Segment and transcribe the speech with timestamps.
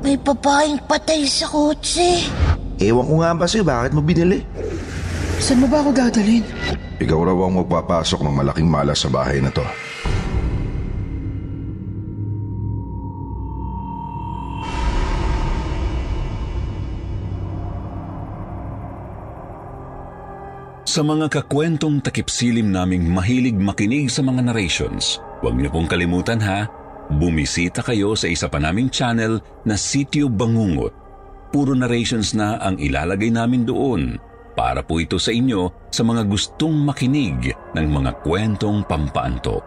[0.00, 2.24] May babaeng patay sa kotse.
[2.80, 4.40] Ewan ko nga ba sa'yo, bakit mo binili?
[5.36, 6.44] Saan mo ba ako dadalhin?
[7.00, 9.64] Ikaw raw ang magpapasok ng malaking malas sa bahay na to.
[20.90, 26.66] Sa mga kakwentong takipsilim naming mahilig makinig sa mga narrations, huwag niyo pong kalimutan ha,
[27.10, 30.94] bumisita kayo sa isa pa naming channel na Sityo Bangungot.
[31.50, 34.14] Puro narrations na ang ilalagay namin doon
[34.54, 39.62] para po ito sa inyo sa mga gustong makinig ng mga kwentong pampaantok.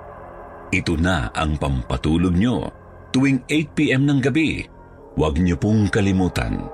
[0.71, 2.65] Ito na ang pampatulog nyo
[3.13, 4.65] tuwing 8pm ng gabi.
[5.13, 6.65] Huwag niyo pong kalimutan.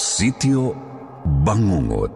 [0.00, 0.72] Sityo
[1.44, 2.15] Bangungot.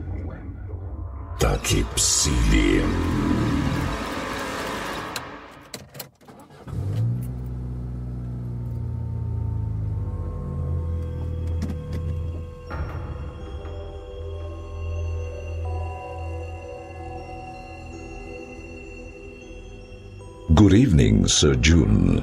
[1.41, 2.85] takip silim.
[20.53, 22.21] Good evening, Sir June.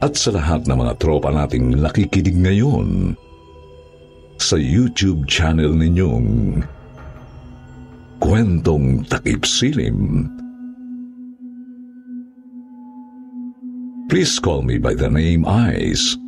[0.00, 3.12] At sa lahat ng mga tropa nating nakikinig ngayon
[4.40, 6.64] sa YouTube channel ninyong
[8.18, 10.26] Kwentong Takip Silim.
[14.10, 16.18] Please call me by the name Ice.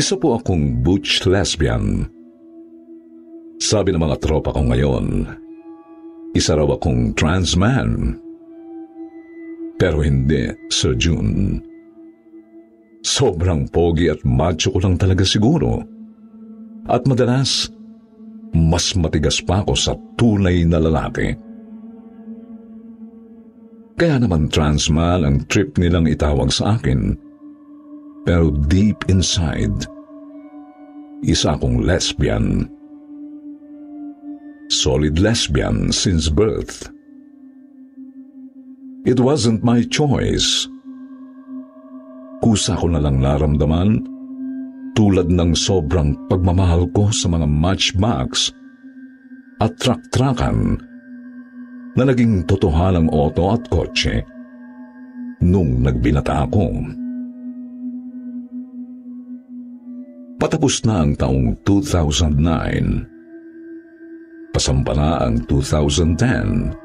[0.00, 2.08] Isa po akong butch lesbian.
[3.60, 5.28] Sabi ng mga tropa ko ngayon,
[6.32, 8.16] isa raw akong trans man.
[9.76, 11.60] Pero hindi, Sir June.
[13.04, 15.84] Sobrang pogi at macho ko lang talaga siguro.
[16.88, 17.68] At madalas,
[18.54, 21.34] mas matigas pa ako sa tunay na lalaki.
[24.00, 27.14] Kaya naman trans man ang trip nilang itawag sa akin.
[28.24, 29.84] Pero deep inside,
[31.20, 32.64] isa akong lesbian.
[34.72, 36.88] Solid lesbian since birth.
[39.04, 40.68] It wasn't my choice.
[42.40, 44.19] Kusa ko na lang naramdaman
[45.00, 48.52] tulad ng sobrang pagmamahal ko sa mga matchbox
[49.56, 50.76] at trak-trakan
[51.96, 54.20] na naging totohanang oto at kotse
[55.40, 56.68] nung nagbinata ako.
[60.36, 64.52] Patapos na ang taong 2009.
[64.52, 66.76] Pasampa na ang 2010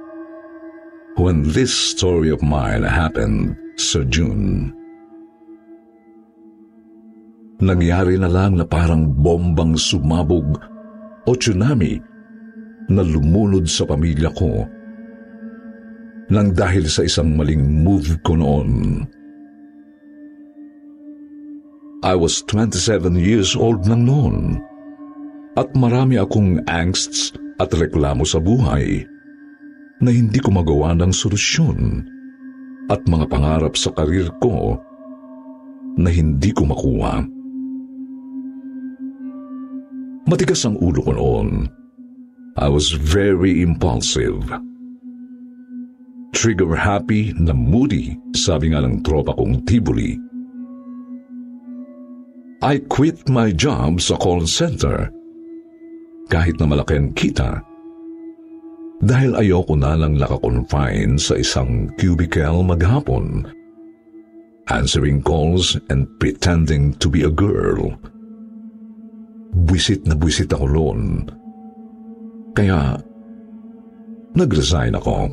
[1.16, 4.75] when this story of mine happened sa June.
[7.64, 10.60] Nangyari na lang na parang bombang sumabog
[11.24, 11.96] o tsunami
[12.92, 14.68] na lumunod sa pamilya ko
[16.26, 19.06] nang dahil sa isang maling move ko noon.
[22.06, 24.38] I was 27 years old nang noon
[25.56, 29.08] at marami akong angsts at reklamo sa buhay
[30.04, 32.04] na hindi ko magawa ng solusyon
[32.92, 34.78] at mga pangarap sa karir ko
[35.96, 37.35] na hindi ko makuha.
[40.26, 41.70] Matigas ang ulo ko noon.
[42.58, 44.42] I was very impulsive.
[46.34, 50.18] Trigger happy na moody, sabi nga ng tropa kong Tibuli.
[52.66, 55.14] I quit my job sa call center
[56.34, 57.62] kahit na malaki ang kita
[59.06, 63.46] dahil ayoko na lang nakakonfine sa isang cubicle maghapon
[64.70, 67.94] answering calls and pretending to be a girl.
[69.56, 71.02] Buisit na buisit ako noon.
[72.52, 73.00] Kaya,
[74.36, 75.32] nag-resign ako.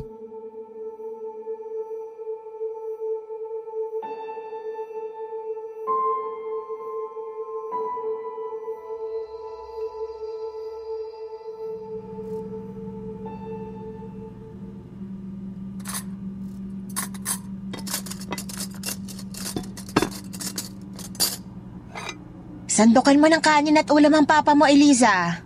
[22.73, 25.45] Sandukan mo ng kanin at ulam ang papa mo, Eliza.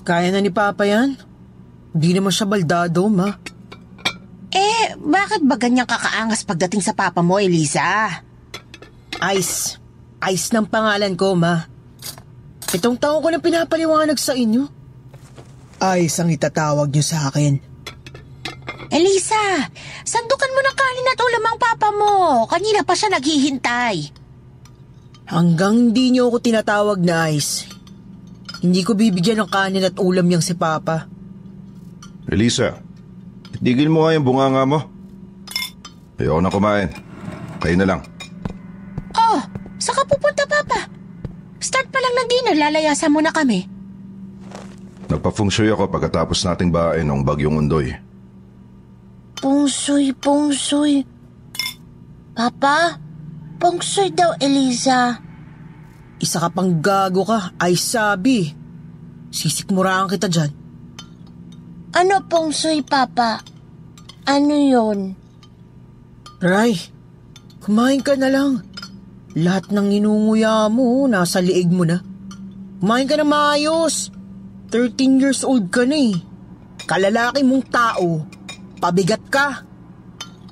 [0.00, 1.12] Kaya na ni Papa yan?
[1.92, 3.28] Hindi naman siya baldado, ma.
[4.48, 8.08] Eh, bakit ba ganyang kakaangas pagdating sa papa mo, Eliza?
[9.36, 9.76] Ice.
[10.32, 11.60] Ice ng pangalan ko, ma.
[12.72, 14.64] Itong taon ko na pinapaliwanag sa inyo.
[16.00, 17.60] Ice ang itatawag niyo sa akin.
[18.88, 19.68] Elisa,
[20.08, 22.14] sandukan mo ng kanin at ulam ang papa mo.
[22.48, 24.19] Kanina pa siya naghihintay.
[25.30, 27.70] Hanggang hindi niyo ako tinatawag na Ice,
[28.66, 31.06] hindi ko bibigyan ng kanin at ulam niyang si Papa.
[32.26, 32.82] Elisa,
[33.62, 34.82] tigil mo nga yung bunganga mo.
[36.18, 36.90] Ayoko na kumain.
[37.62, 38.00] Kayo na lang.
[39.14, 39.38] Oh,
[39.78, 40.90] saan ka pupunta, Papa?
[41.62, 43.70] Start pa lang ng dinner, lalayasan mo na kami.
[45.06, 47.94] Nagpa-feng ako pagkatapos nating bahay ng bagyong undoy.
[49.38, 51.06] Pungsoy, pungsoy.
[52.34, 52.98] Papa,
[53.60, 55.20] pungsoy daw, Eliza.
[56.16, 58.48] Isa ka pang gago ka, ay sabi.
[59.30, 60.50] Sisikmuraan kita dyan.
[61.94, 63.44] Ano pungsoy, Papa?
[64.24, 65.12] Ano yon?
[66.40, 66.74] Ray,
[67.60, 68.64] kumain ka na lang.
[69.36, 72.00] Lahat ng inunguya mo, nasa liig mo na.
[72.80, 74.08] Kumain ka na maayos.
[74.72, 76.16] 13 years old ka na eh.
[76.88, 78.24] Kalalaki mong tao.
[78.80, 79.62] Pabigat ka.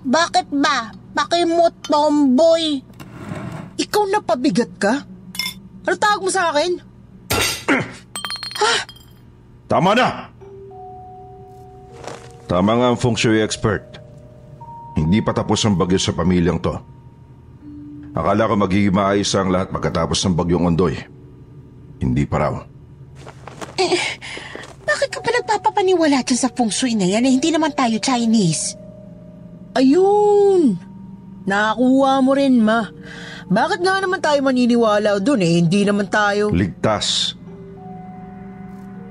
[0.05, 0.93] Bakit ba?
[1.17, 2.88] Pakimot, tomboy.
[3.79, 5.07] Ikaw na pabigat ka?
[5.87, 6.83] Ano tawag mo sa akin?
[9.71, 10.29] Tama na!
[12.49, 14.01] Tama nga ang feng shui expert.
[14.97, 16.75] Hindi pa tapos ang bagyo sa pamilyang to.
[18.17, 20.97] Akala ko magiging maayos ang lahat pagkatapos ng bagyong ondoy.
[22.03, 22.55] Hindi pa raw.
[24.89, 27.33] Bakit ka ba nagpapapaniwala dyan sa feng shui na yan eh?
[27.37, 28.75] Hindi naman tayo Chinese.
[29.77, 30.75] Ayun!
[31.47, 32.89] Nakakuha mo rin, ma.
[33.49, 35.53] Bakit nga naman tayo maniniwala doon eh?
[35.65, 36.53] Hindi naman tayo...
[36.53, 37.33] Ligtas.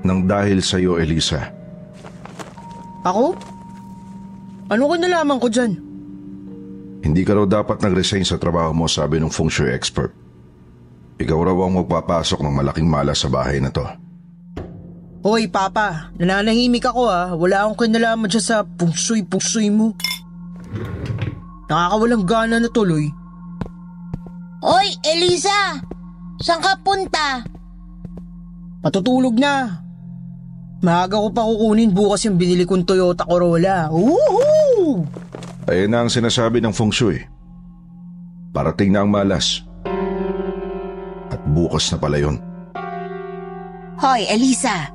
[0.06, 1.50] Nang dahil sa iyo, Elisa.
[3.02, 3.34] Ako?
[4.70, 5.72] Ano ko nalaman ko dyan?
[7.02, 10.14] Hindi ka raw dapat nag-resign sa trabaho mo, sabi ng feng shui expert.
[11.18, 13.82] Ikaw raw ang magpapasok ng malaking malas sa bahay na to.
[15.26, 16.14] Hoy, Papa.
[16.14, 17.34] Nananahimik ako ah.
[17.34, 19.98] Wala akong kinalaman dyan sa pungsoy-pungsoy mo.
[21.66, 23.10] Nakakawalang gana na tuloy.
[24.58, 25.78] Hoy, Eliza!
[26.42, 27.46] Saan ka punta?
[28.82, 29.82] Patutulog na.
[30.82, 33.90] Maaga ko pa kukunin bukas yung binili kong Toyota Corolla.
[33.90, 35.02] Woohoo!
[35.66, 37.22] Ayan na ang sinasabi ng feng shui.
[38.54, 39.62] Parating na ang malas.
[41.30, 42.38] At bukas na pala yun.
[43.98, 44.90] Hoy, Eliza!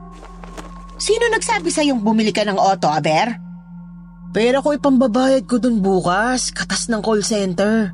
[0.96, 3.36] Sino nagsabi sa'yong bumili ka ng auto, Aber?
[4.32, 6.52] Pera ko ipambabayad ko dun bukas.
[6.56, 7.92] Katas ng call center.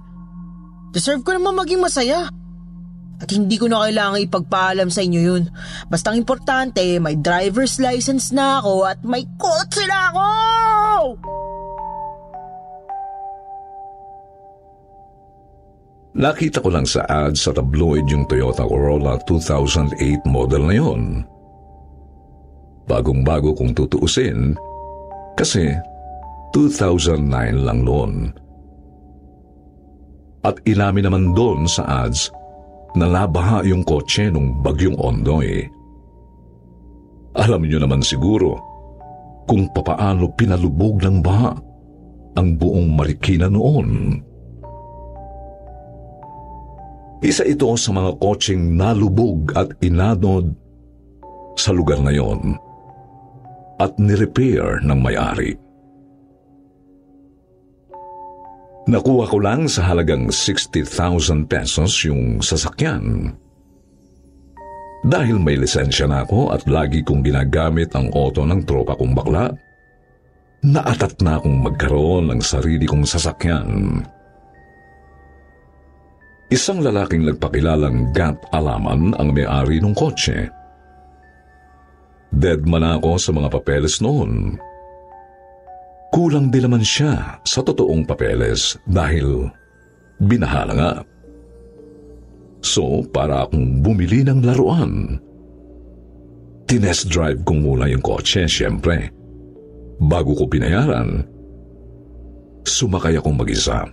[0.90, 2.30] Deserve ko naman maging masaya.
[3.20, 5.44] At hindi ko na kailangan ipagpaalam sa inyo yun.
[5.92, 10.28] Bastang importante, may driver's license na ako at may kotse na ako!
[16.20, 21.02] Nakita ko lang sa ad sa tabloid yung Toyota Corolla 2008 model na yon.
[22.90, 24.58] Bagong-bago kung tutuusin
[25.38, 25.70] kasi
[26.52, 27.30] 2009
[27.64, 28.34] lang noon.
[30.40, 32.32] At inamin naman doon sa ads
[32.96, 35.68] na nabaha yung kotse nung bagyong Ondoy.
[37.38, 38.58] Alam niyo naman siguro
[39.46, 41.54] kung papaano pinalubog ng baha
[42.38, 44.22] ang buong Marikina noon.
[47.20, 50.56] Isa ito sa mga kotseng nalubog at inanod
[51.60, 52.56] sa lugar na yon
[53.80, 55.60] at nirepair ng may-ari.
[58.90, 63.38] Nakuha ko lang sa halagang 60,000 pesos yung sasakyan.
[65.06, 69.54] Dahil may lisensya na ako at lagi kong ginagamit ang auto ng tropa kong bakla,
[70.66, 74.02] naatat na akong magkaroon ng sarili kong sasakyan.
[76.50, 80.50] Isang lalaking nagpakilalang Gat Alaman ang may-ari ng kotse.
[82.34, 84.58] Dead man ako sa mga papeles noon.
[86.10, 89.46] Kulang din naman siya sa totoong papeles dahil
[90.18, 90.94] binahala nga.
[92.60, 95.22] So, para akong bumili ng laruan.
[96.68, 99.10] Tinest drive ko muna yung kotse, siyempre.
[100.02, 101.24] Bago ko pinayaran,
[102.68, 103.88] sumakay akong mag-isa.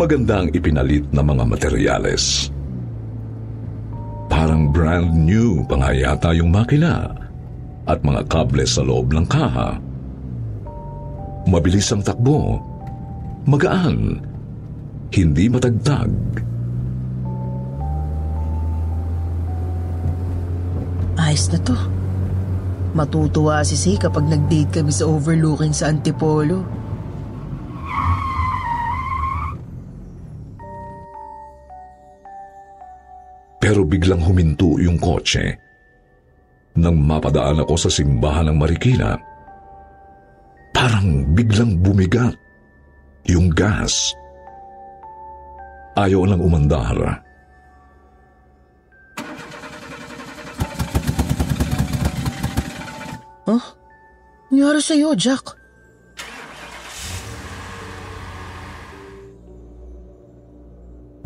[0.00, 2.48] Maganda ang ipinalit na mga materyales.
[4.32, 7.12] Parang brand new pa nga yata yung makina
[7.84, 9.76] at mga kable sa loob ng kaha.
[11.44, 12.64] Mabilis ang takbo,
[13.44, 14.24] magaan,
[15.12, 16.08] hindi matagtag.
[21.20, 21.76] Ayos na to.
[22.96, 26.79] Matutuwa si Si kapag nag-date kami sa overlooking sa Antipolo.
[33.70, 35.54] Pero biglang huminto yung kotse.
[36.74, 39.14] Nang mapadaan ako sa simbahan ng Marikina,
[40.74, 42.34] parang biglang bumigat
[43.30, 44.10] yung gas.
[45.94, 47.22] Ayaw lang umandar.
[53.46, 53.64] Huh?
[54.50, 55.59] Nangyari sa'yo, Jack?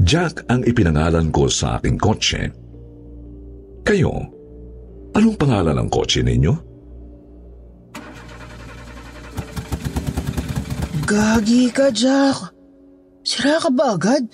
[0.04, 2.52] Jack ang ipinangalan ko sa aking kotse.
[3.88, 4.12] Kayo,
[5.16, 6.52] anong pangalan ng kotse ninyo?
[11.08, 12.52] Gagi ka, Jack.
[13.24, 14.28] Sira ka ba agad?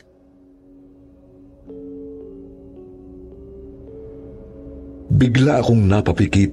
[5.15, 6.51] Bigla akong napapikit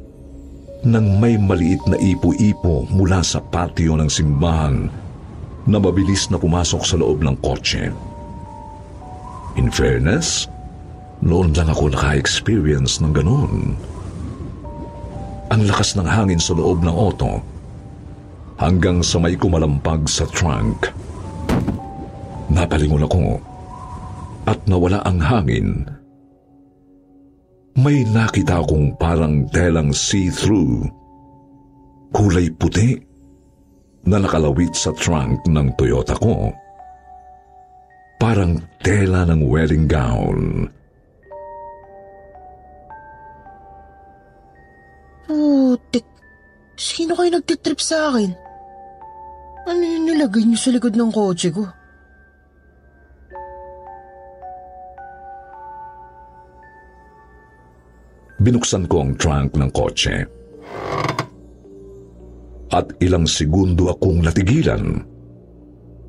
[0.85, 4.85] nang may maliit na ipo-ipo mula sa patio ng simbahan
[5.65, 8.06] na mabilis na pumasok sa loob ng kotse.
[9.57, 10.45] In fairness,
[11.25, 13.73] noon lang ako naka-experience ng ganun.
[15.49, 17.41] Ang lakas ng hangin sa loob ng auto
[18.61, 20.93] hanggang sa may kumalampag sa trunk.
[22.53, 23.41] Napalingon ako
[24.45, 25.69] at nawala ang hangin.
[27.77, 30.85] May nakita akong parang telang see-through,
[32.13, 32.97] kulay puti
[34.05, 36.49] na nakalawit sa trunk ng Toyota ko.
[38.17, 40.65] Parang tela ng wedding gown.
[45.29, 46.05] Putik.
[46.77, 48.33] Sino kayo nagtitrip sa akin?
[49.69, 51.65] Ano yung nilagay niyo sa likod ng kotse ko?
[58.41, 60.15] Binuksan ko ang trunk ng kotse.
[62.71, 65.16] At ilang segundo akong natigilan.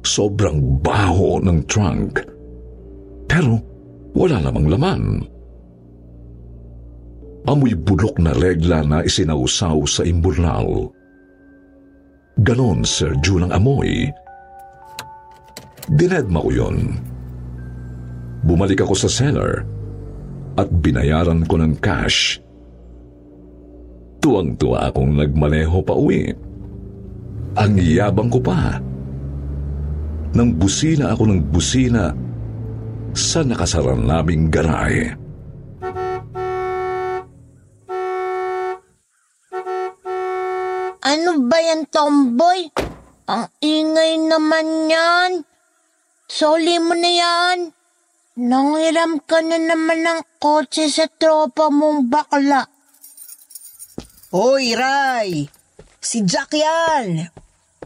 [0.02, 2.22] Sobrang baho ng trunk.
[3.28, 3.60] Pero
[4.16, 5.02] wala namang laman.
[7.48, 10.92] Amoy bulok na regla na isinausaw sa imburnal.
[12.44, 14.12] Ganon, Sir June, ang amoy.
[15.88, 16.76] Dinedma ko yun.
[18.44, 19.64] Bumalik ako sa cellar
[20.60, 22.38] at binayaran ko ng cash.
[24.18, 26.34] Tuwang-tuwa akong nagmaneho pa uwi.
[27.58, 28.78] Ang yabang ko pa.
[30.36, 32.12] Nang busina ako ng busina
[33.16, 35.16] sa nakasaran naming garahe.
[41.08, 42.68] Ano ba yan, tomboy?
[43.28, 45.32] Ang ingay naman yan.
[46.28, 47.58] Soli mo na yan.
[48.38, 52.68] Nanghiram ka na naman ng kotse sa tropa mong bakla.
[54.32, 55.48] Hoy, Ray!
[55.96, 57.28] Si Jack yan!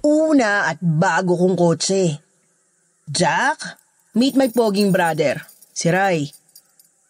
[0.02, 2.21] Una at bago kong kotse.
[3.10, 3.58] Jack,
[4.14, 5.42] meet my poging brother,
[5.74, 6.30] si Ray.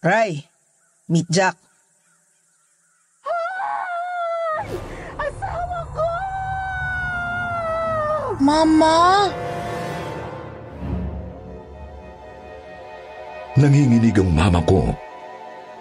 [0.01, 0.41] Ray,
[1.09, 1.57] meet Jack.
[8.41, 9.29] Mama!
[13.53, 14.91] Nanginginig ang mama ko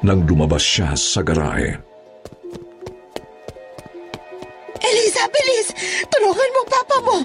[0.05, 1.92] nang lumabas siya sa garahe.
[4.83, 5.69] Elisa, bilis!
[6.11, 7.17] Tulungan mo papa mo!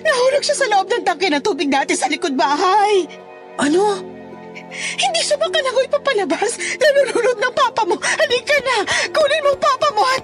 [0.00, 3.04] Nahulog siya sa loob ng tangke ng tubig natin sa likod bahay!
[3.60, 4.00] Ano?
[4.74, 6.52] Hindi sumakal ako ipapalabas.
[6.80, 7.96] Nalulunod ng papa mo.
[8.00, 8.76] Halika na!
[9.12, 10.22] Kunin mo papa mo at...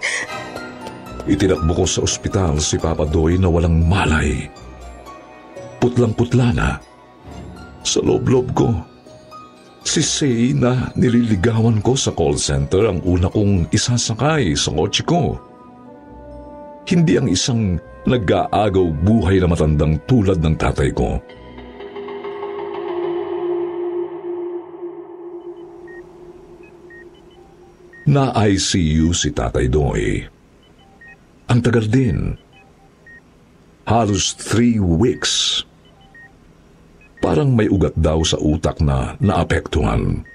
[1.28, 4.50] Itinakbo ko sa ospital si Papa Doy na walang malay.
[5.78, 6.70] Putlang-putla na.
[7.86, 8.74] Sa loob-loob ko,
[9.86, 15.51] si Say na nililigawan ko sa call center ang una kong isasakay sa kotse ko.
[16.82, 21.22] Hindi ang isang nag-aagaw buhay na matandang tulad ng tatay ko.
[28.02, 30.26] Na ICU si Tatay Doy.
[31.46, 32.34] Ang tagal din.
[33.86, 35.62] Halos three weeks.
[37.22, 40.26] Parang may ugat daw sa utak na naapektuhan.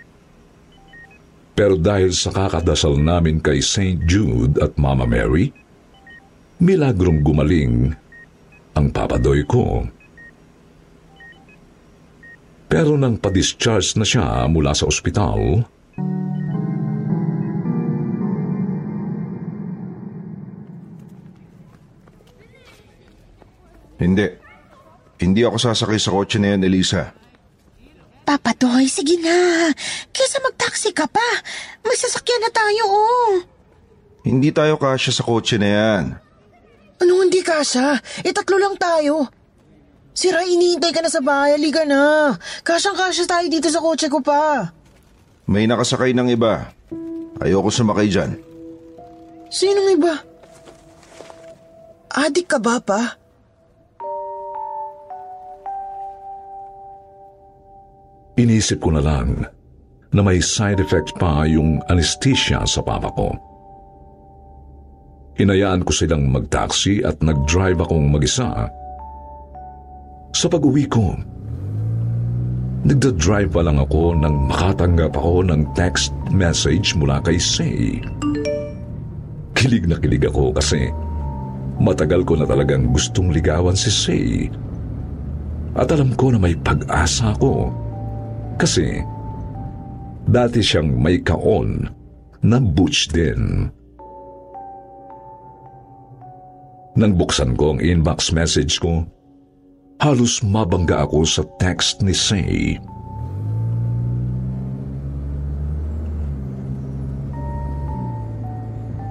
[1.60, 4.00] Pero dahil sa kakadasal namin kay St.
[4.08, 5.52] Jude at Mama Mary,
[6.58, 7.94] milagrong gumaling
[8.74, 9.86] ang papadoy ko.
[12.68, 15.64] Pero nang pa-discharge na siya mula sa ospital,
[23.98, 24.30] Hindi.
[25.18, 27.18] Hindi ako sasakay sa kotse na yan, Elisa.
[28.22, 29.74] Papa Doy, sige na.
[30.14, 31.26] Kesa mag-taxi ka pa.
[31.82, 33.32] May sasakyan na tayo, oh.
[34.22, 36.04] Hindi tayo kasya sa kotse na yan.
[37.02, 37.98] Ano hindi kasha?
[38.26, 39.30] E tatlo lang tayo.
[40.18, 41.58] Si Ray, iniintay ka na sa bahay.
[41.58, 42.34] Halika na.
[42.66, 44.74] Kasyang-kasya tayo dito sa kotse ko pa.
[45.46, 46.74] May nakasakay ng iba.
[47.38, 48.42] Ayoko sumakay dyan.
[49.54, 50.14] Sinong iba?
[52.18, 53.28] Adik ka ba pa?
[58.38, 59.44] inisip ko na lang
[60.14, 63.34] na may side effect pa yung anesthesia sa papa ko.
[65.38, 68.74] Hinayaan ko silang mag-taxi at nag-drive akong mag-isa.
[70.34, 71.14] Sa pag-uwi ko,
[72.82, 78.02] nagda-drive pa lang ako nang makatanggap ako ng text message mula kay Say.
[79.54, 80.90] Kilig na kilig ako kasi
[81.78, 84.26] matagal ko na talagang gustong ligawan si Say.
[85.78, 87.70] At alam ko na may pag-asa ako
[88.58, 89.06] kasi
[90.26, 91.86] dati siyang may kaon
[92.42, 93.70] na butch din.
[96.98, 99.06] Nang buksan ko ang inbox message ko,
[100.02, 102.82] halos mabangga ako sa text ni Say.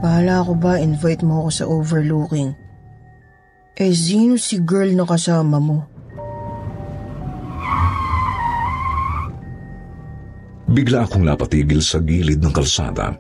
[0.03, 2.51] Bahala ako ba invite mo ako sa overlooking?
[3.79, 5.87] Eh, sino si girl na kasama mo?
[10.66, 13.14] Bigla akong napatigil sa gilid ng kalsada.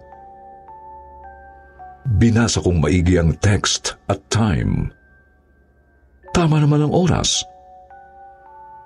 [2.06, 4.94] Binasa kong maigi ang text at time.
[6.30, 7.42] Tama naman ang oras.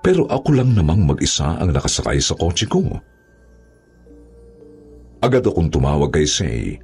[0.01, 2.81] Pero ako lang namang mag-isa ang nakasakay sa kotse ko.
[5.21, 6.81] Agad akong tumawag kay Say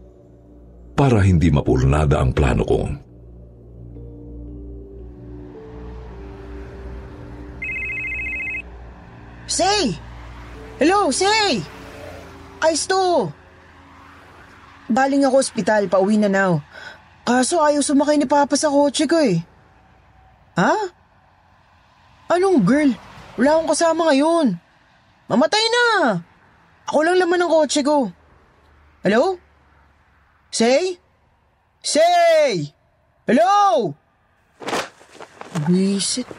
[0.94, 2.82] para hindi mapurnada ang plano ko.
[9.50, 9.98] Say!
[10.78, 11.66] Hello, Say!
[12.62, 13.34] Ayos to!
[14.88, 16.64] Baling ako ospital, pauwi na now.
[17.28, 19.44] Kaso ayaw sumakay ni Papa sa kotse ko eh.
[20.56, 20.74] Ha?
[22.32, 22.96] Anong girl?
[23.36, 24.56] Wala akong kasama ngayon.
[25.28, 25.86] Mamatay na!
[26.88, 28.16] Ako lang laman ng kotse ko.
[29.04, 29.36] Hello?
[30.56, 30.96] Say?
[31.84, 32.72] Say!
[33.28, 33.92] Hello?
[35.68, 36.32] Bisit.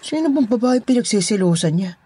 [0.00, 1.99] Sino bang babae pinagsisilosan niya?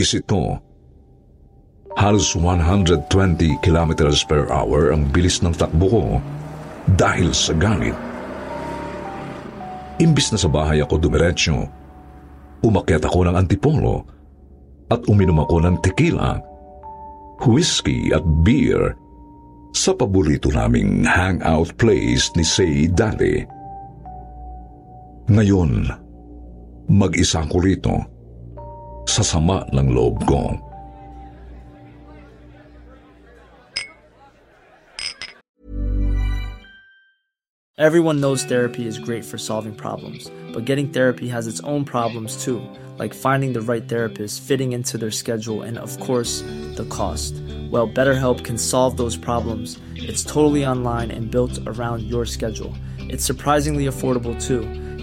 [0.00, 0.56] Sa buwisit ko,
[1.92, 3.04] halos 120
[3.60, 6.04] kilometers per hour ang bilis ng takbo ko
[6.96, 7.92] dahil sa galit.
[10.00, 11.68] Imbis na sa bahay ako dumiretso,
[12.64, 14.08] umakyat ako ng antipolo
[14.88, 16.40] at uminom ako ng tequila,
[17.44, 18.96] whiskey at beer
[19.76, 23.44] sa paborito naming hangout place ni Say dati.
[25.28, 25.92] Ngayon,
[26.88, 28.19] mag-isa ko rito
[29.10, 30.54] sa sama ng loob ko.
[37.80, 42.44] Everyone knows therapy is great for solving problems, but getting therapy has its own problems
[42.44, 42.60] too,
[42.98, 46.44] like finding the right therapist, fitting into their schedule, and of course,
[46.76, 47.32] the cost.
[47.72, 49.80] Well, BetterHelp can solve those problems.
[49.96, 52.76] It's totally online and built around your schedule.
[52.98, 54.60] It's surprisingly affordable too.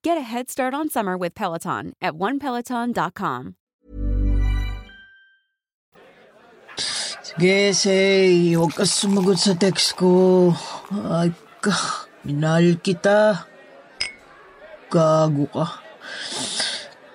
[0.00, 3.60] Get a head start on summer with Peloton at onepeloton.com.
[7.20, 10.56] Sige, say, huwag ka sumagot sa text ko.
[10.88, 13.44] Ay ka, minahal kita.
[14.88, 15.84] Gago ka.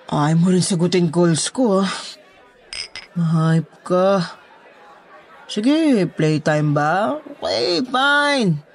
[0.06, 1.90] Ayaw mo rin sagutin calls ko, ah.
[3.18, 4.38] Hype ka.
[5.50, 7.18] Sige, playtime ba?
[7.18, 8.65] Okay, fine.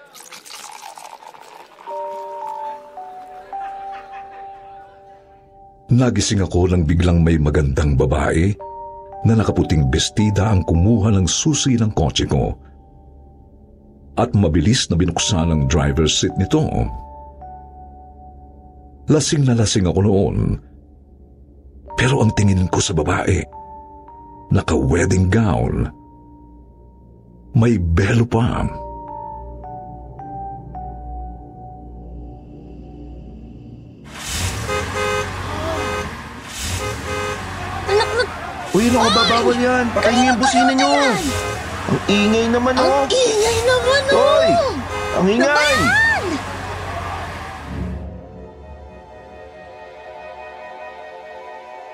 [5.92, 8.56] Nagising ako nang biglang may magandang babae
[9.28, 12.56] na nakaputing bestida ang kumuha ng susi ng kotse ko.
[14.16, 16.64] At mabilis na binuksan ang driver's seat nito.
[19.12, 20.38] Lasing na lasing ako noon.
[22.00, 23.44] Pero ang tingin ko sa babae,
[24.56, 25.92] naka-wedding gown.
[27.52, 28.64] May belo pa.
[28.64, 28.91] Anak
[38.92, 39.24] Uy, ano ka ba?
[39.40, 39.86] Bawal yan.
[39.96, 40.92] Pakain niyo yung busina niyo.
[40.92, 43.08] Ang ingay naman, ang oh.
[43.08, 44.20] ingay naman, oh!
[44.20, 44.50] Hoy!
[45.16, 45.48] Ang ingay!
[45.48, 46.24] Labayan!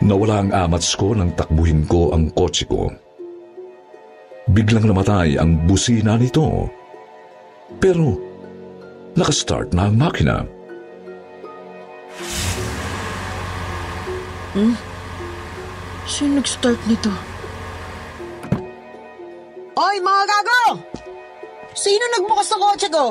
[0.09, 2.89] Nawala ang amats ko nang takbuhin ko ang kotse ko.
[4.49, 6.65] Biglang namatay ang busina nito.
[7.77, 8.17] Pero
[9.13, 10.41] nakastart na ang makina.
[16.07, 17.11] Sino nag-start nito?
[19.75, 20.79] Oy, mga gago!
[21.75, 23.05] Sino nagbukas ng kotse ko?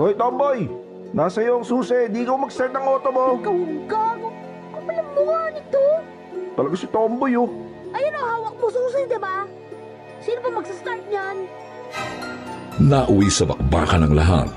[0.00, 0.64] Hoy, tomboy!
[1.12, 2.08] Nasa iyo ang susi.
[2.08, 3.36] Di ikaw mag-start ng auto mo.
[3.36, 4.28] Ikaw ang gago.
[4.72, 5.84] Kapal ang mukha nito.
[6.56, 7.52] Talaga si tomboy, oh.
[7.92, 9.44] Ayun ang hawak mo susi, di ba?
[10.24, 11.36] Sino ba magsastart niyan?
[12.80, 14.48] Nauwi sa bakbakan ng lahat.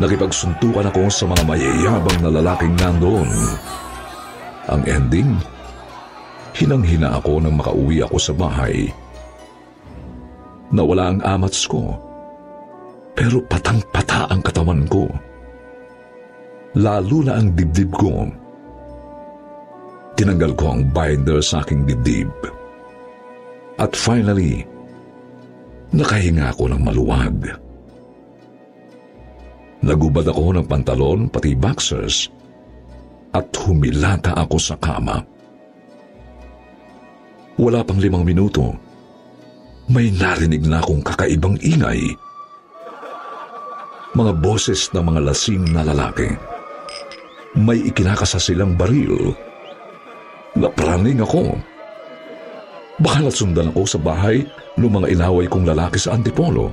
[0.00, 3.28] Nakipagsuntukan ako sa mga mayayabang na lalaking nandoon.
[4.70, 5.30] Ang ending,
[6.54, 8.86] hinang-hina ako nang makauwi ako sa bahay.
[10.70, 11.98] Nawala ang amats ko,
[13.18, 15.10] pero patang-pata ang katawan ko.
[16.78, 18.24] Lalo na ang dibdib ko.
[20.14, 22.30] Tinanggal ko ang binder sa aking dibdib.
[23.82, 24.62] At finally,
[25.90, 27.36] nakahinga ako ng maluwag.
[29.82, 32.30] Nagubad ako ng pantalon pati boxers
[33.32, 35.24] at humilata ako sa kama.
[37.56, 38.72] Wala pang limang minuto,
[39.92, 42.16] may narinig na akong kakaibang ingay.
[44.12, 46.28] Mga boses ng mga lasing na lalaki.
[47.56, 49.36] May ikinakasa silang baril.
[50.56, 51.56] Napraning ako.
[53.00, 54.44] Baka nasundan ako sa bahay
[54.76, 56.72] ng mga inaway kong lalaki sa Antipolo.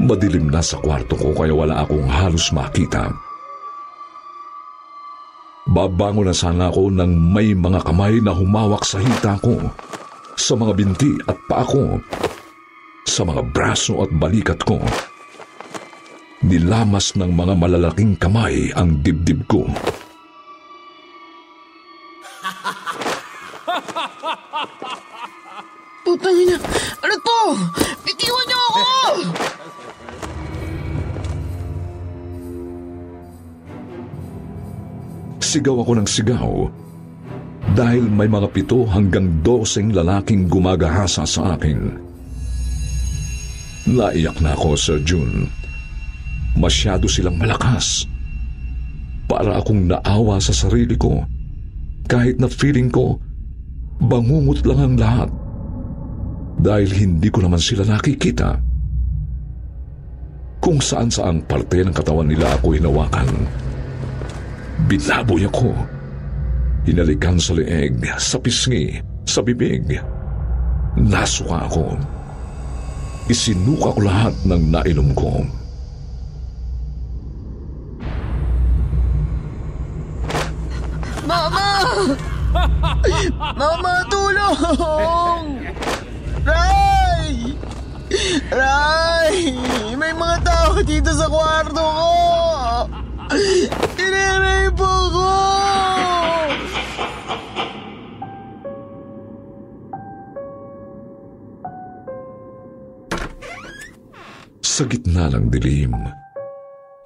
[0.00, 3.12] Madilim na sa kwarto ko kaya wala akong halos makita.
[5.68, 9.60] Babango na sana ako nang may mga kamay na humawak sa hita ko,
[10.32, 12.00] sa mga binti at paa ko,
[13.04, 14.80] sa mga braso at balikat ko.
[16.40, 19.68] Nilamas ng mga malalaking kamay ang dibdib ko.
[26.00, 26.56] Putang ina!
[27.04, 27.29] Ano?
[35.50, 36.70] Sigaw ako ng sigaw
[37.74, 41.90] dahil may mga pito hanggang doseng lalaking gumagahasa sa akin.
[43.90, 45.50] Naiyak na ako, Sir June.
[46.54, 48.06] Masyado silang malakas.
[49.26, 51.26] Para akong naawa sa sarili ko.
[52.06, 53.18] Kahit na feeling ko,
[54.06, 55.30] bangungot lang ang lahat.
[56.62, 58.54] Dahil hindi ko naman sila nakikita.
[60.62, 63.69] Kung saan saang parte ng katawan nila ako hinawakan.
[64.88, 65.74] Binaboy ako.
[66.88, 68.96] Hinalikan sa leeg, sa pisngi,
[69.28, 70.00] sa bibig.
[70.96, 71.98] Nasuka ako.
[73.30, 75.44] Isinuka ko lahat ng nainom ko.
[81.28, 81.68] Mama!
[83.60, 85.62] Mama, tulong!
[86.42, 87.54] Ray!
[88.50, 89.36] Ray!
[89.94, 92.10] May mga tao dito sa kwarto ko!
[93.30, 95.30] Inirape ako!
[104.58, 105.94] Sa gitna ng dilim,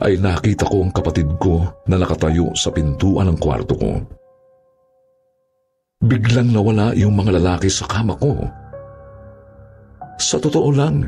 [0.01, 3.93] ay nakita ko ang kapatid ko na nakatayo sa pintuan ng kwarto ko.
[6.05, 8.49] Biglang nawala yung mga lalaki sa kama ko.
[10.17, 11.05] Sa totoo lang,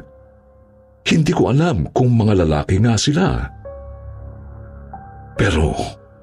[1.08, 3.56] hindi ko alam kung mga lalaki nga sila.
[5.36, 5.76] Pero,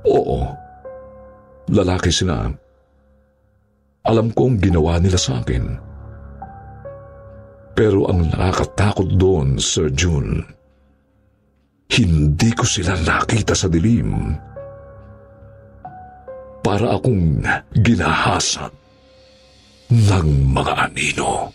[0.10, 0.38] oo,
[1.70, 2.50] lalaki sila.
[4.04, 5.64] Alam kong ginawa nila sa akin.
[7.74, 10.46] Pero ang nakakatakot doon, Sir June,
[11.94, 14.34] hindi ko sila nakita sa dilim.
[16.66, 17.46] Para akong
[17.86, 18.70] ginahasa
[19.94, 21.54] ng mga anino.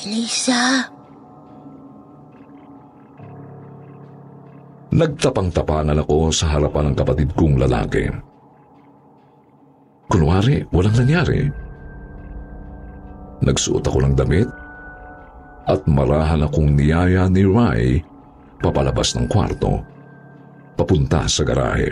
[0.00, 0.88] Elisa,
[4.90, 8.10] Nagtapang-tapanan ako sa harapan ng kapatid kong lalaki.
[10.10, 11.46] Kunwari, walang nangyari.
[13.46, 14.50] Nagsuot ako ng damit
[15.70, 18.02] at marahan akong niyaya ni Rai
[18.60, 19.80] papalabas ng kwarto,
[20.76, 21.88] papunta sa garahe.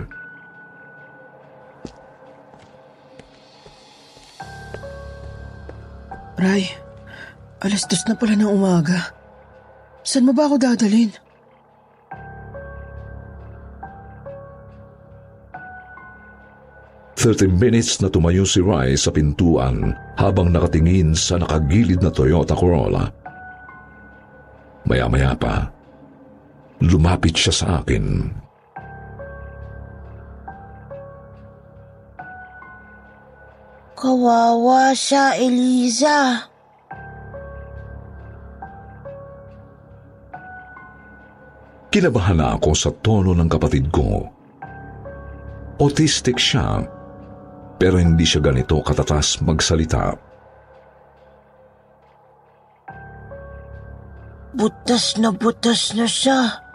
[6.38, 6.70] Ray,
[7.64, 9.10] alas dos na pala ng umaga.
[10.06, 11.10] Saan mo ba ako dadalhin?
[17.28, 23.04] Thirty minutes na tumayo si Rai sa pintuan habang nakatingin sa nakagilid na Toyota Corolla.
[24.88, 25.68] Maya-maya pa,
[26.80, 28.32] lumapit siya sa akin.
[33.92, 36.48] kawawa siya, Eliza.
[41.92, 44.24] Kinabahan na ako sa tono ng kapatid ko.
[45.82, 46.88] Autistic siya,
[47.78, 50.18] pero hindi siya ganito katatas magsalita.
[54.58, 56.66] Butas na butas na siya.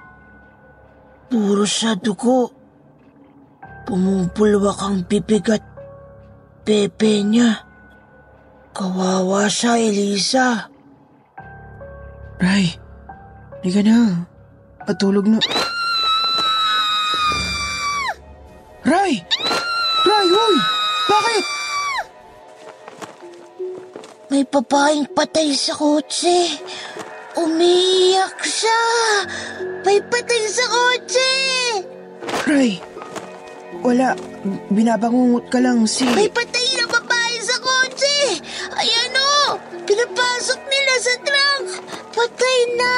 [1.27, 2.47] Puro siya dugo.
[3.83, 5.59] Pumupulwak ang bibig at
[6.63, 7.67] pepe niya.
[8.71, 10.71] Kawawa siya, Elisa.
[12.39, 12.71] Ray,
[13.59, 14.23] hindi ka na.
[14.87, 15.43] Patulog na.
[18.87, 19.19] Ray!
[20.03, 20.27] Ray!
[21.13, 21.45] Bakit?
[24.33, 26.57] May babaeng patay sa kotse.
[27.37, 28.81] Umiiyak siya.
[29.85, 31.29] May patay sa kotse.
[32.49, 32.81] Ray,
[33.85, 34.17] wala.
[34.73, 36.09] Binabangungot ka lang si...
[36.17, 38.41] May patay na babae sa kotse.
[38.73, 39.61] Ayan o.
[39.85, 41.65] Pinapasok nila sa truck.
[42.09, 42.93] Patay na.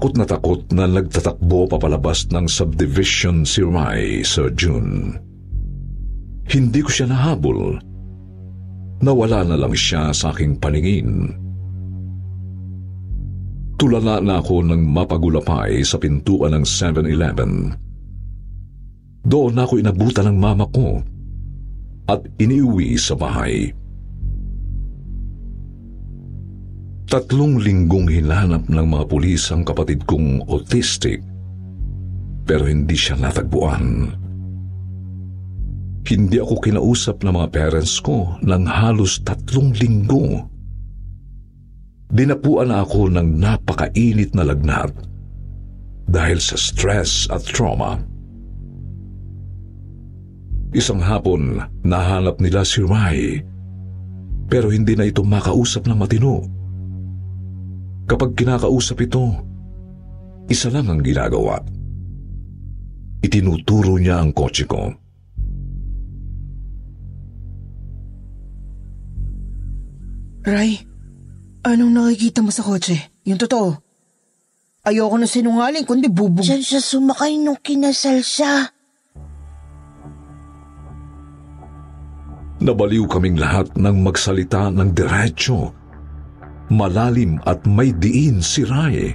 [0.00, 5.12] Takot na takot na nagtatakbo papalabas ng subdivision si Rai, Sir June.
[6.48, 7.76] Hindi ko siya nahabol.
[9.04, 11.36] Nawala na lang siya sa aking paningin.
[13.76, 17.76] Tulala na ako ng mapagulapay sa pintuan ng 7-Eleven.
[19.28, 21.04] Doon ako inabutan ng mama ko
[22.08, 23.68] at iniuwi sa bahay.
[27.10, 31.18] Tatlong linggong hinanap ng mga pulis ang kapatid kong autistic
[32.46, 34.14] pero hindi siya natagpuan.
[36.06, 40.46] Hindi ako kinausap ng mga parents ko ng halos tatlong linggo.
[42.14, 44.94] Dinapuan na ako ng napakainit na lagnat
[46.06, 47.98] dahil sa stress at trauma.
[50.70, 53.42] Isang hapon, nahanap nila si Rai
[54.46, 56.59] pero hindi na ito makausap ng matino.
[58.10, 59.22] Kapag kinakausap ito,
[60.50, 61.62] isa lang ang ginagawa.
[63.22, 64.90] Itinuturo niya ang kotse ko.
[70.42, 70.82] Ray,
[71.62, 73.22] anong nakikita mo sa kotse?
[73.30, 73.78] Yung totoo.
[74.90, 76.42] Ayoko na sinungaling, kundi bubog...
[76.42, 78.74] Diyan siya sumakay nung kinasal siya.
[82.58, 85.79] Nabaliw kaming lahat ng magsalita ng diretsyo.
[86.70, 89.10] Malalim at may diin si Rai.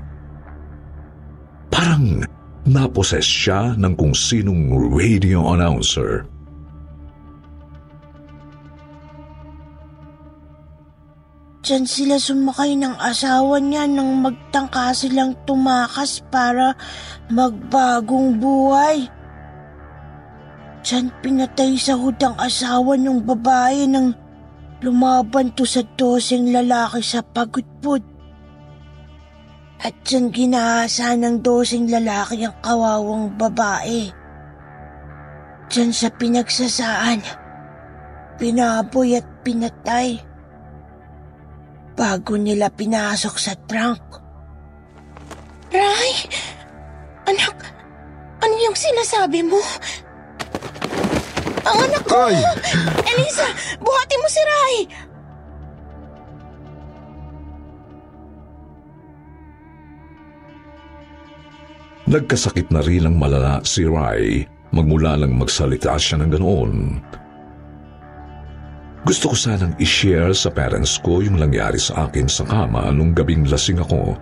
[1.71, 2.19] Parang
[2.67, 6.27] naposes siya ng kung sinong radio announcer.
[11.65, 16.77] Diyan sila sumakay ng asawa niya nang magtangka silang tumakas para
[17.33, 19.09] magbagong buhay.
[20.85, 24.13] Diyan pinatay sa hudang asawa ng babae nang
[24.83, 28.03] lumaban to sa doseng lalaki sa pagutpod.
[29.85, 34.09] At diyan ginahasa ng doseng lalaki ang kawawang babae.
[35.69, 37.19] dyan sa pinagsasaan.
[38.39, 40.19] Pinaboy at pinatay.
[41.95, 44.03] Bago nila pinasok sa trunk.
[45.71, 46.13] Ray!
[47.25, 47.55] Anak,
[48.43, 49.59] ano yung sinasabi mo?
[51.65, 52.29] Ang anak ko!
[52.29, 52.37] Ay!
[53.03, 53.47] Elisa,
[53.81, 54.75] buhati mo si Ray!
[62.05, 66.73] Nagkasakit na rin ang malala si Rai magmula lang magsalita siya ng ganoon.
[69.07, 73.47] Gusto ko sanang i-share sa parents ko yung nangyari sa akin sa kama nung gabing
[73.47, 74.17] lasing ako.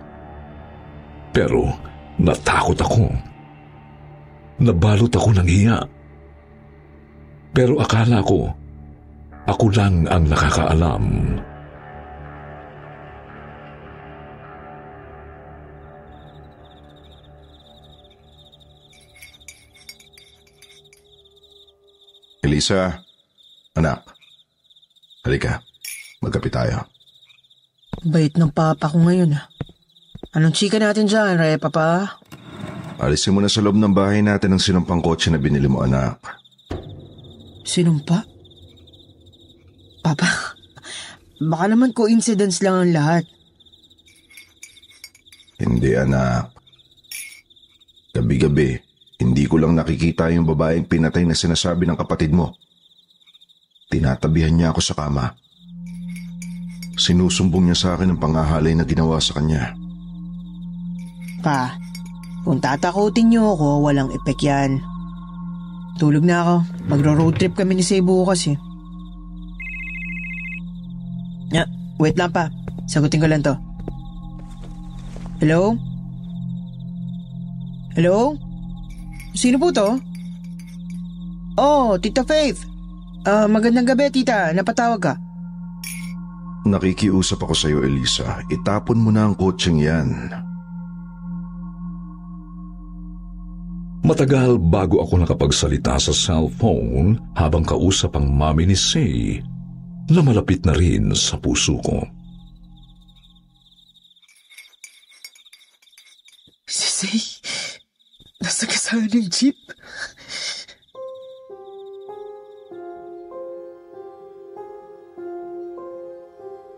[1.34, 1.74] Pero
[2.20, 3.10] natakot ako.
[4.62, 5.82] Nabalot ako ng hiya.
[7.54, 8.50] Pero akala ko,
[9.46, 11.04] ako lang ang nakakaalam.
[22.42, 22.98] Elisa,
[23.78, 24.02] anak.
[25.22, 25.62] Halika,
[26.20, 26.90] magkape tayo.
[28.04, 29.46] Bait ng papa ko ngayon ah.
[30.34, 32.18] Anong chika natin dyan, Ray, papa?
[32.98, 36.43] Alisin mo na sa loob ng bahay natin ang sinumpang kotse na binili mo, anak.
[37.64, 38.28] Sinumpa?
[40.04, 40.28] Papa,
[41.40, 43.24] baka naman coincidence lang ang lahat.
[45.56, 46.52] Hindi, anak.
[48.12, 48.76] Gabi-gabi,
[49.18, 52.52] hindi ko lang nakikita yung babaeng pinatay na sinasabi ng kapatid mo.
[53.88, 55.32] Tinatabihan niya ako sa kama.
[56.94, 59.74] Sinusumbong niya sa akin ang pangahalay na ginawa sa kanya.
[61.42, 61.74] Pa,
[62.44, 64.93] kung tatakutin niyo ako, walang epek yan.
[65.98, 66.54] Tulog na ako.
[66.90, 68.58] Magro-road trip kami ni Say bukas eh.
[71.54, 71.64] Ya,
[72.02, 72.50] wait lang pa.
[72.90, 73.54] Sagutin ko lang to.
[75.38, 75.78] Hello?
[77.94, 78.34] Hello?
[79.38, 79.98] Sino po to?
[81.54, 82.66] Oh, Tita Faith.
[83.24, 84.52] Ah, magandang gabi, tita.
[84.52, 85.14] Napatawag ka.
[86.68, 88.42] Nakikiusap ako sa iyo, Elisa.
[88.52, 90.28] Itapon mo na ang kotseng yan.
[94.04, 99.40] Matagal bago ako nakapagsalita sa cellphone habang kausap ang mami ni Say
[100.12, 102.04] na malapit na rin sa puso ko.
[106.68, 107.16] Si Say,
[108.44, 109.56] nasa kasama ng jeep.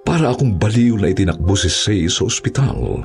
[0.07, 3.03] Para akong baliw na itinakbo si Say sa ospital.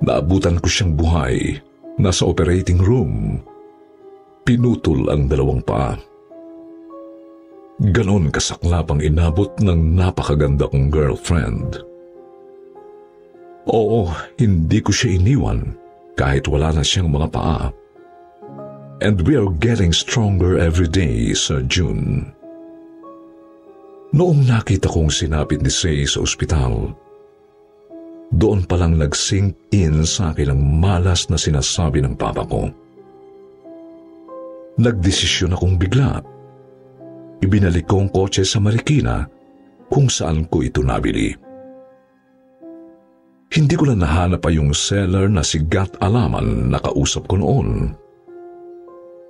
[0.00, 1.60] Naabutan ko siyang buhay,
[1.96, 3.40] nasa operating room.
[4.46, 5.96] Pinutol ang dalawang paa.
[7.76, 11.84] Ganon kasaklap ang inabot ng napakaganda kong girlfriend.
[13.68, 15.74] Oo, hindi ko siya iniwan
[16.16, 17.68] kahit wala na siyang mga paa.
[19.04, 22.32] And we are getting stronger every day, Sir June.
[24.16, 26.96] Noong nakita kong sinapit ni Say sa ospital,
[28.34, 32.66] doon palang nag-sink in sa akin ang malas na sinasabi ng papa ko.
[34.76, 36.20] Nagdesisyon akong bigla.
[37.40, 39.24] Ibinalik ko ang kotse sa Marikina
[39.88, 41.32] kung saan ko ito nabili.
[43.46, 47.94] Hindi ko na nahanap pa yung seller na si Gat Alaman na kausap ko noon.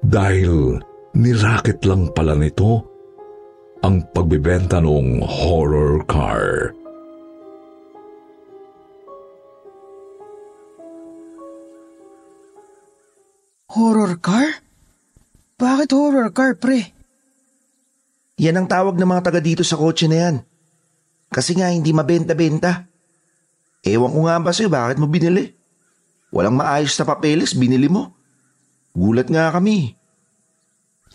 [0.03, 0.81] Dahil
[1.15, 2.83] niraket lang pala nito
[3.85, 6.73] ang pagbibenta ng horror car.
[13.77, 14.65] Horror car?
[15.61, 16.97] Bakit horror car, pre?
[18.41, 20.37] Yan ang tawag ng mga taga dito sa kotse na yan.
[21.29, 22.89] Kasi nga hindi mabenta-benta.
[23.85, 25.53] Ewan ko nga ba sa'yo bakit mo binili?
[26.33, 28.17] Walang maayos na papeles, binili mo.
[28.97, 29.93] Gulat nga kami.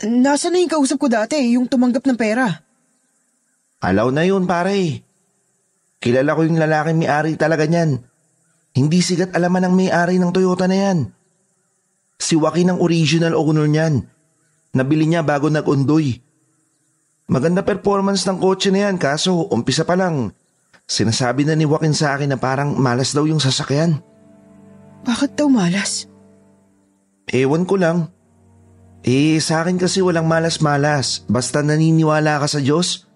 [0.06, 2.46] Nasaan na yung kausap ko dati, yung tumanggap ng pera?
[3.82, 5.02] Alaw na yun pare.
[5.98, 8.02] Kilala ko yung lalaking may-ari talaga niyan.
[8.78, 11.21] Hindi sigat alaman ng may-ari ng Toyota na yan.
[12.22, 14.06] Si Joaquin ang original owner niyan.
[14.78, 16.22] Nabili niya bago nag-undoy.
[17.26, 20.30] Maganda performance ng kotse na yan kaso umpisa pa lang.
[20.86, 23.98] Sinasabi na ni Joaquin sa akin na parang malas daw yung sasakyan.
[25.02, 26.06] Bakit daw malas?
[27.32, 28.14] Ewan ko lang.
[29.02, 31.26] Eh, sa akin kasi walang malas-malas.
[31.26, 33.10] Basta naniniwala ka sa Diyos,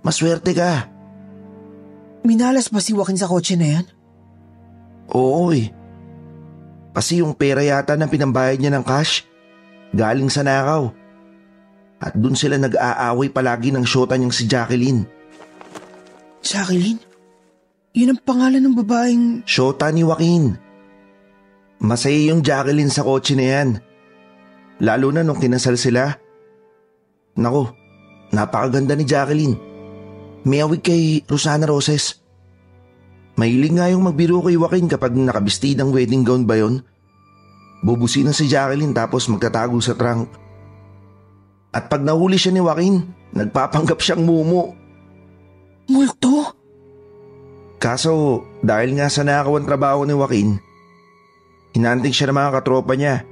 [0.00, 0.88] maswerte ka.
[2.24, 3.86] Minalas ba si Joaquin sa kotse na yan?
[5.12, 5.79] Oo eh.
[6.90, 9.26] Kasi yung pera yata na pinambayad niya ng cash,
[9.94, 10.90] galing sa nakaw.
[12.00, 15.04] At dun sila nag-aaway palagi ng syota niyang si Jacqueline.
[16.40, 16.98] Jacqueline?
[17.92, 19.24] Yun ang pangalan ng babaeng...
[19.44, 20.56] Syota ni Joaquin.
[21.82, 23.68] Masaya yung Jacqueline sa kotse na yan.
[24.80, 26.16] Lalo na nung kinasal sila,
[27.36, 27.72] Nako,
[28.32, 29.56] napakaganda ni Jacqueline.
[30.44, 32.20] May awig kay Rosana Roses.
[33.38, 36.82] Mahilig nga yung magbiro kay Joaquin kapag nakabistid ang wedding gown ba yon?
[37.80, 40.28] Bubusin si Jacqueline tapos magtatago sa trunk.
[41.70, 43.00] At pag nahuli siya ni Joaquin,
[43.32, 44.74] nagpapanggap siyang mumu.
[45.88, 46.52] Multo?
[47.80, 50.60] Kaso dahil nga sa nakakawan trabaho ni Joaquin,
[51.72, 53.24] hinanting siya ng mga katropa niya.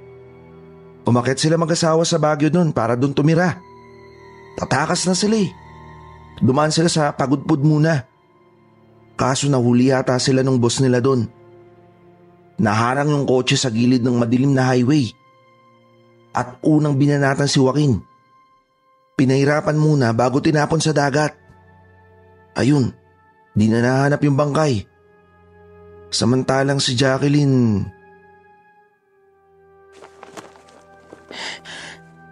[1.04, 3.60] Umakit sila mag-asawa sa Baguio nun para doon tumira.
[4.56, 5.52] Tatakas na sila eh.
[6.40, 8.07] Dumaan sila sa pagudpud muna.
[9.18, 11.26] Kaso nahuli yata sila ng boss nila doon.
[12.62, 15.10] Naharang yung kotse sa gilid ng madilim na highway.
[16.30, 17.98] At unang binanatan si Joaquin.
[19.18, 21.34] Pinahirapan muna bago tinapon sa dagat.
[22.54, 22.94] Ayun,
[23.58, 24.86] di na nahanap yung bangkay.
[26.08, 27.84] Samantalang si Jacqueline...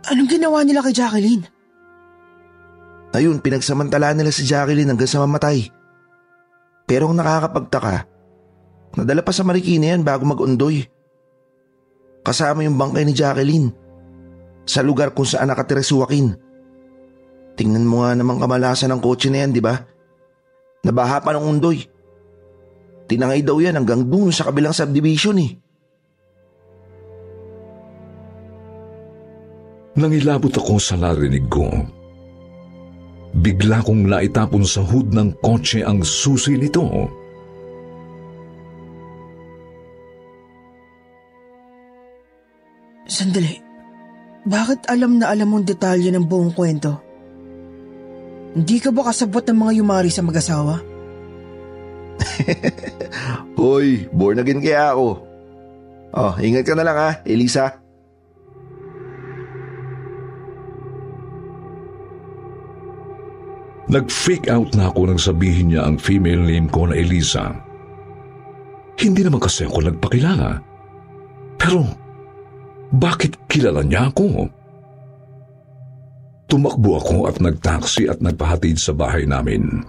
[0.06, 1.42] Anong ginawa nila kay Jacqueline?
[3.10, 5.75] Ayun, pinagsamantala nila si Jacqueline hanggang sa mamatay.
[6.86, 8.06] Pero ang nakakapagtaka,
[8.94, 10.86] nadala pa sa Marikina yan bago mag-undoy.
[12.22, 13.74] Kasama yung bangkay ni Jacqueline
[14.66, 16.34] sa lugar kung saan nakatira si Joaquin.
[17.58, 19.74] Tingnan mo nga namang kamalasan ng kotse na yan, di ba?
[20.86, 21.82] Nabaha pa ng undoy.
[23.06, 25.50] Tinangay daw yan hanggang dun sa kabilang subdivision eh.
[29.96, 31.66] Nangilabot ako sa narinig ko.
[33.36, 36.84] Bigla kong naitapon sa hood ng kotse ang susi nito.
[43.04, 43.60] Sandali.
[44.46, 47.02] Bakit alam na alam mong detalye ng buong kwento?
[48.56, 50.80] Hindi ka ba kasabot ng mga yumari sa mag-asawa?
[53.60, 55.20] Hoy, born again kaya ako.
[56.16, 57.85] Oh, ingat ka na lang ha, Elisa.
[63.86, 67.54] Nag-freak out na ako nang sabihin niya ang female name ko na Elisa.
[68.98, 70.58] Hindi naman kasi ako nagpakilala.
[71.54, 71.86] Pero,
[72.90, 74.50] bakit kilala niya ako?
[76.50, 79.86] Tumakbo ako at nagtaksi at nagpahatid sa bahay namin.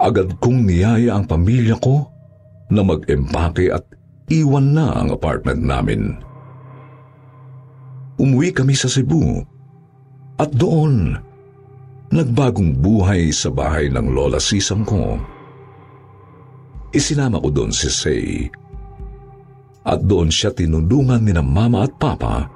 [0.00, 2.08] Agad kong niyaya ang pamilya ko
[2.70, 3.84] na mag-empake at
[4.30, 6.18] iwan na ang apartment namin.
[8.18, 9.38] Umuwi kami sa Cebu
[10.40, 11.29] at doon
[12.10, 15.18] nagbagong buhay sa bahay ng lola sisang ko.
[16.90, 18.50] Isinama ko doon si Say.
[19.86, 22.50] At doon siya tinulungan ni na mama at papa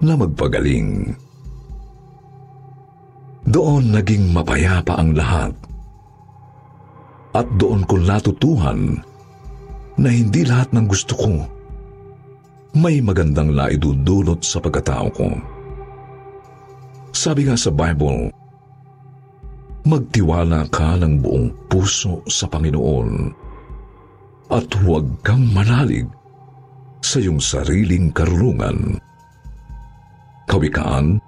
[0.00, 1.12] na magpagaling.
[3.44, 5.52] Doon naging mapayapa ang lahat.
[7.36, 8.98] At doon ko natutuhan
[10.00, 11.34] na hindi lahat ng gusto ko
[12.70, 15.28] may magandang naidudulot sa pagkatao ko.
[17.10, 18.30] Sabi nga sa Bible,
[19.80, 23.32] Magtiwala ka ng buong puso sa Panginoon
[24.50, 26.04] at huwag kang manalig
[27.00, 29.00] sa iyong sariling karunungan.
[30.50, 31.22] Kawikaan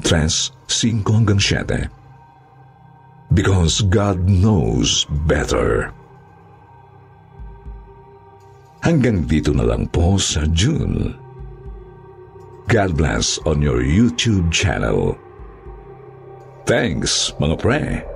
[0.00, 1.90] 3.5 hanggang 7
[3.34, 5.90] Because God knows better.
[8.86, 11.18] Hanggang dito na lang po sa June.
[12.70, 15.18] God bless on your YouTube channel.
[16.66, 18.15] Thanks, mga pre.